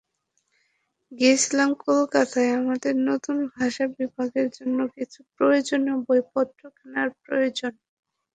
গিয়েছিলাম 1.11 1.69
কলকাতায়, 1.83 2.51
আমাদের 2.59 2.93
নতুন 3.09 3.37
ভাষা 3.55 3.85
বিভাগের 3.97 4.47
জন্য 4.57 4.77
কিছু 4.95 5.19
প্রয়োজনীয় 5.35 5.97
বইপত্র 6.07 6.61
কেনার 6.77 7.09
প্রয়োজনে। 7.21 7.79